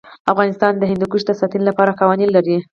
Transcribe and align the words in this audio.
افغانستان 0.31 0.73
د 0.77 0.83
هندوکش 0.91 1.21
د 1.25 1.31
ساتنې 1.39 1.63
لپاره 1.69 1.97
قوانین 1.99 2.29
لري. 2.33 2.57